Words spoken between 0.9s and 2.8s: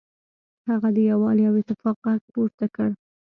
د یووالي او اتفاق غږ پورته